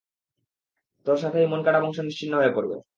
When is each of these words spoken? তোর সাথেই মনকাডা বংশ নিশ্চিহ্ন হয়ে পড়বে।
তোর 1.05 1.17
সাথেই 1.17 1.45
মনকাডা 1.47 1.79
বংশ 1.79 1.97
নিশ্চিহ্ন 1.99 2.33
হয়ে 2.35 2.55
পড়বে। 2.55 2.75